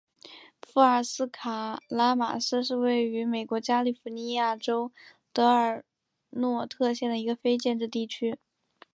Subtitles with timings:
[0.59, 4.91] 福尔斯卡拉马斯是位于美国加利福尼亚州
[5.31, 5.85] 德尔
[6.31, 8.39] 诺特县的一个非建制地区。